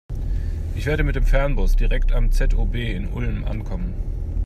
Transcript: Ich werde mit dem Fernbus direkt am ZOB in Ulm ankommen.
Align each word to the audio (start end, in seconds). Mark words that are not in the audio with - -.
Ich 0.75 0.87
werde 0.87 1.03
mit 1.03 1.15
dem 1.15 1.27
Fernbus 1.27 1.75
direkt 1.75 2.11
am 2.11 2.31
ZOB 2.31 2.73
in 2.73 3.13
Ulm 3.13 3.45
ankommen. 3.45 3.93